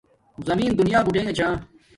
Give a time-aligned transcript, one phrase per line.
[0.47, 1.47] زمین دنیا بوتنگا چھا